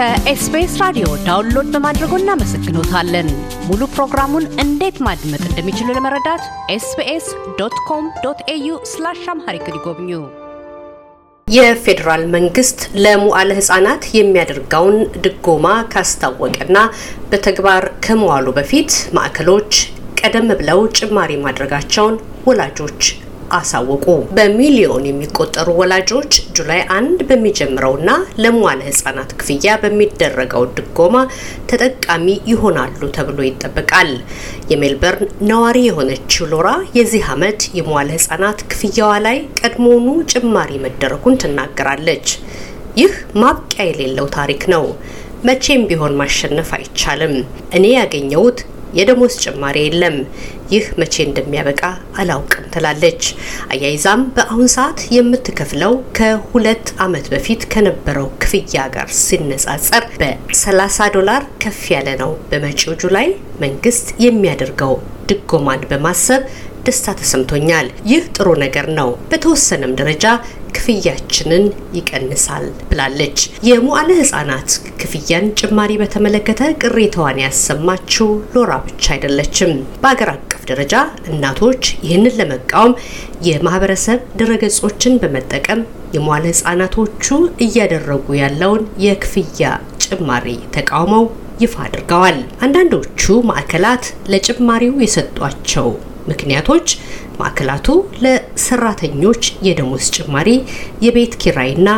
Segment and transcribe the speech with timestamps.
[0.00, 3.26] ከኤስቢኤስ ራዲዮ download በማድረጎ እናመሰግኖታለን።
[3.66, 6.44] ሙሉ ፕሮግራሙን እንዴት ማድመጥ እንደሚችሉ ለመረዳት
[6.74, 7.26] SBS
[7.58, 10.08] dot com dot au slash Amharic ይጎብኙ።
[11.48, 16.78] የፌዴራል መንግስት ለሙዓለ ህጻናት የሚያደርገውን ድጎማ ካስታወቀና
[17.32, 19.72] በተግባር ከመዋሉ በፊት ማዕከሎች
[20.22, 23.02] ቀደም ብለው ጭማሪ ማድረጋቸውን ወላጆች
[23.50, 24.04] አሳወቁ።
[24.36, 28.10] በሚሊዮን የሚቆጠሩ ወላጆች July አንድ በሚጀምረውና
[28.42, 31.16] ለሙዓለ ህጻናት ክፍያ በሚደረገው ድጎማ
[31.70, 34.10] ተጠቃሚ ይሆናሉ ተብሎ ይጠበቃል።
[34.72, 42.28] የሜልበርን ነዋሪ የሆነችው ሎራ የዚህ ዓመት የሙዓለ ህጻናት ክፍያዋ ላይ ቀድሞውኑ ጭማሪ መደረጉን ትናገራለች።
[42.96, 43.12] ይህ
[43.42, 44.84] ማብቂያ የሌለው ታሪክ ነው።
[45.44, 47.34] መቼም ቢሆን ማሸነፍ አይቻልም።
[47.76, 48.58] እኔ ያገኘሁት
[48.94, 50.16] የደሞዝ ጭማሪ የለም።
[50.70, 51.82] ይህ መቼ እንደሚያበቃ
[52.20, 53.22] አላውቅም ትላለች።
[53.72, 62.08] አያይዛም በአሁን ሰዓት የምትከፍለው ከሁለት ዓመት በፊት ከነበረው ክፍያ ጋር ሲነጻጸር በ30 ዶላር ከፍ ያለ
[62.22, 63.28] ነው። በመጪው ጁላይ
[63.64, 64.94] መንግስት የሚያደርገው
[65.30, 66.42] ድጎማን በማሰብ
[66.86, 70.24] ደስታ ተሰምቶኛል። ይህ ጥሩ ነገር ነው። በተወሰነም ደረጃ
[70.70, 71.64] ክፍያችንን
[71.96, 80.94] ይቀንሳል ብላለች። የሙዓለ ህጻናት ክፍያን ጭማሪ በተመለከተ ቅሬታዋን ያሰማችው ሎራ ብቻ አይደለችም። በአገር አቀፍ ደረጃ
[81.30, 82.94] እናቶች ይህንን ለመቃወም
[83.48, 85.82] የማህበረሰብ ድረገጾችን በመጠቀም
[86.14, 87.26] የሙዓለ ህጻናቶቹ
[87.64, 89.70] እያደረጉ ያለውን የክፍያ
[90.04, 91.24] ጭማሪ ተቃውመው
[91.60, 95.88] ይፋ አድርገዋል። አንዳንዶቹ ማዕከላት ለጭማሪው የሰጧቸው
[96.30, 96.86] ምክንያቶች
[97.40, 97.88] ማዕከላቱ
[98.24, 100.48] ለሰራተኞች የደሞዝ ጭማሪ፣
[101.04, 101.88] የቤት ኪራይና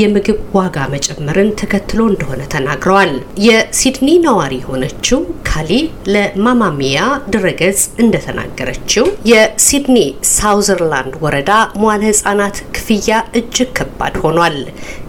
[0.00, 3.12] የምግብ ዋጋ መጨመርን ተከትሎ እንደሆነ ተናግረዋል።
[3.46, 5.72] የሲድኒ ነዋሪ የሆነችው ካሊ
[6.14, 6.98] ለማማሚያ
[7.34, 9.96] ድረገጽ እንደተናገረችው የሲድኒ
[10.34, 13.08] ሳውዘርላንድ ወረዳ መዋለ ህጻናት ክፍያ
[13.40, 14.58] እጅግ ከባድ ሆኗል።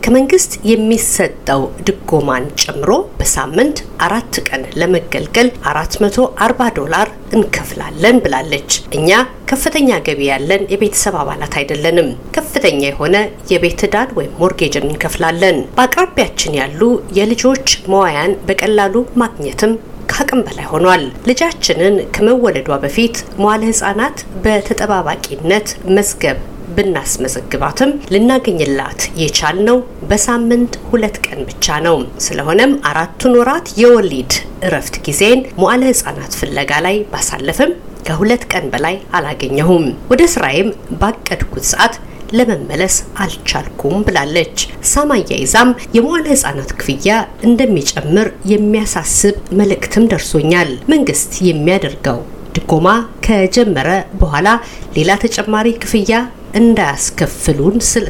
[0.04, 2.90] ከመንግስት የሚሰጠው ድጎማን ጨምሮ
[3.20, 9.10] በሳምንት አራት ቀን ለመገልገል 440 ዶላር እንከፍላለን ብላለች። እኛ
[9.52, 13.16] ከፍተኛ ገቢ ያለን የቤተሰብ አባላት አይደለንም። ከፍተኛ የሆነ
[13.52, 16.82] የቤት ዕዳን ወይም ሞርጌጅን እንከፍላለን። በአቅራቢያችን ያሉ
[17.18, 19.74] የልጆች መዋያን በቀላሉ ማግኘትም
[20.12, 26.40] ከአቅም በላይ ሆኗል። ልጃችንን ከመወለዷ በፊት መዋለ ህጻናት በተጠባባቂነት መዝገብ
[26.76, 29.78] ብናስመዘግባትም ልናገኝላት የቻልነው
[30.10, 34.34] በሳምንት ሁለት ቀን ብቻ ነው። ስለሆነም አራቱን ወራት የወሊድ
[34.64, 37.74] እረፍት ጊዜን መዋለ ህጻናት ፍለጋ ላይ ባሳለፍም
[38.08, 40.70] ከሁለት ቀን በላይ አላገኘሁም። ወደ ስራዬም
[41.02, 41.96] ባቀድኩት ሰዓት
[42.34, 42.94] ለመመለስ
[43.24, 44.58] አልቻልኩም ብላለች።
[44.92, 47.14] ሳማያ ይዛም የመዋለ ህጻናት ክፍያ
[47.48, 52.20] እንደሚጨምር የሚያሳስብ መልእክትም ደርሶኛል። መንግስት የሚያደርገው
[52.56, 52.88] ድጎማ
[53.26, 53.90] ከጀመረ
[54.22, 54.48] በኋላ
[54.96, 56.14] ሌላ ተጨማሪ ክፍያ
[56.62, 58.06] እንዳያስከፍሉን ስል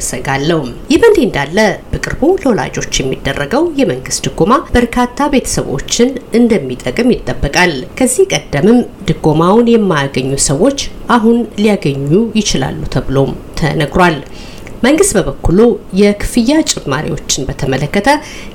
[0.88, 1.58] ይህ በእንዲህ እንዳለ
[1.92, 8.80] በቅርቡ ለወላጆች የሚደረገው የመንግስት ድጎማ በርካታ ቤተሰቦችን እንደሚጠቅም ይጠበቃል። ከዚህ ቀደምም
[9.10, 10.80] ድጎማውን የማያገኙ ሰዎች
[11.16, 12.10] አሁን ሊያገኙ
[12.40, 13.30] ይችላሉ ተብሎም
[13.60, 14.18] ተነግሯል።
[14.82, 15.58] መንግስት በበኩሉ
[15.98, 18.08] የክፍያ ጭማሪዎችን በተመለከተ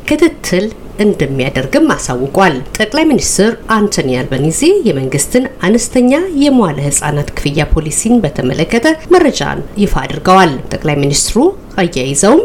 [0.08, 0.66] ክትትል
[1.04, 6.12] እንደሚያደርግም አሳውቋል። ጠቅላይ ሚኒስትር አንቶኒ አልባኒዚ የመንግስትን አነስተኛ
[6.44, 11.38] የመዋለ ህጻናት ክፍያ ፖሊሲን በተመለከተ መረጃን ይፋ አድርገዋል። ጠቅላይ ሚኒስትሩ
[11.82, 12.42] አያይዘውም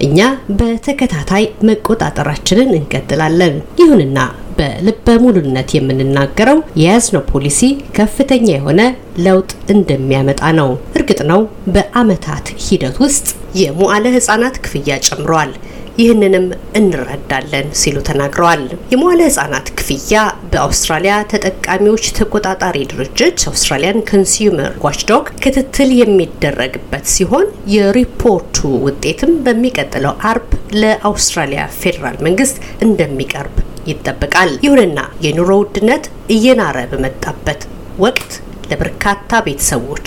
[0.00, 0.18] እኛ
[0.58, 4.18] በተከታታይ መቆጣጠራችንን እንቀጥላለን። ይሁንና
[4.58, 7.60] በልበ ሙሉነት የምንናገረው የያዝነው ፖሊሲ
[7.96, 8.80] ከፍተኛ የሆነ
[9.26, 11.40] ለውጥ እንደሚያመጣ ነው። እርግጥ ነው
[11.74, 13.26] በአመታት ሂደት ውስጥ
[13.60, 15.52] የሙዓለ ህጻናት ክፍያ ጨምሯል።
[15.98, 16.46] ይህንንም
[16.78, 18.62] እንረዳለን ሲሉ ተናግረዋል።
[18.92, 20.16] የመዋለ ህጻናት ክፍያ
[20.50, 27.46] በአውስትራሊያ ተጠቃሚዎች ተቆጣጣሪ ድርጅት Australian consumer watchdog ክትትል የሚደረግበት ሲሆን
[27.76, 33.56] የሪፖርቱ ውጤትም በሚቀጥለው አርብ ለአውስትራሊያ ፌዴራል መንግስት እንደሚቀርብ
[33.90, 37.60] ይጠበቃል። ይሁንና የኑሮ ውድነት እየናረ በመጣበት
[37.98, 38.30] ወቅት
[38.70, 40.06] ለበርካታ ቤተሰቦች